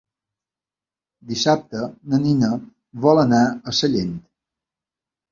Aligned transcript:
Dissabte 1.31 1.83
na 2.13 2.19
Nina 2.23 2.49
vol 3.03 3.21
anar 3.25 3.43
a 3.49 3.75
Sallent. 3.81 4.15